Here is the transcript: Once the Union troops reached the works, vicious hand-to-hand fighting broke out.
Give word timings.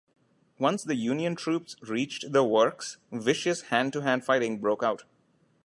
Once 0.57 0.83
the 0.83 0.95
Union 0.95 1.35
troops 1.35 1.75
reached 1.83 2.31
the 2.31 2.43
works, 2.43 2.97
vicious 3.11 3.61
hand-to-hand 3.69 4.25
fighting 4.25 4.57
broke 4.57 4.81
out. 4.81 5.03